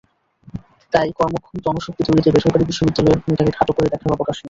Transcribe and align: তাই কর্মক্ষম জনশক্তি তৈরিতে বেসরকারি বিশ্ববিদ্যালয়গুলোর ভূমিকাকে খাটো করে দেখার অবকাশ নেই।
তাই 0.93 1.09
কর্মক্ষম 1.17 1.55
জনশক্তি 1.65 2.01
তৈরিতে 2.07 2.29
বেসরকারি 2.31 2.63
বিশ্ববিদ্যালয়গুলোর 2.65 3.23
ভূমিকাকে 3.23 3.55
খাটো 3.57 3.71
করে 3.73 3.87
দেখার 3.93 4.15
অবকাশ 4.15 4.27
নেই। 4.27 4.39